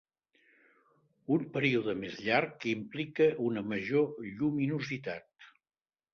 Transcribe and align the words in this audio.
Un 1.35 1.43
període 1.57 1.95
més 2.05 2.17
llarg 2.29 2.65
implica 2.73 3.29
una 3.51 3.65
major 3.75 4.27
lluminositat. 4.41 5.49